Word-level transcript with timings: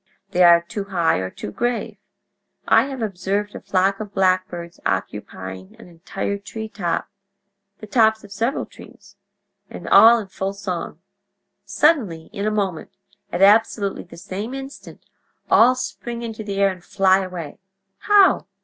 They 0.31 0.41
are 0.43 0.63
too 0.63 0.85
high 0.85 1.17
or 1.17 1.29
too 1.29 1.51
grave. 1.51 1.97
I 2.67 2.85
have 2.85 3.03
observed 3.03 3.53
a 3.53 3.59
flock 3.61 3.99
of 3.99 4.15
blackbirds 4.15 4.79
occupying 4.83 5.75
an 5.77 5.87
entire 5.87 6.39
treetop—the 6.39 7.85
tops 7.85 8.23
of 8.23 8.31
several 8.31 8.65
trees—and 8.65 9.87
all 9.89 10.17
in 10.17 10.25
full 10.27 10.53
song. 10.53 11.01
Suddenly—in 11.65 12.47
a 12.47 12.49
moment—at 12.49 13.43
absolutely 13.43 14.01
the 14.01 14.17
same 14.17 14.55
instant—all 14.55 15.75
spring 15.75 16.23
into 16.23 16.43
the 16.43 16.55
air 16.57 16.71
and 16.71 16.83
fly 16.83 17.19
away. 17.19 17.59
How? 17.99 18.47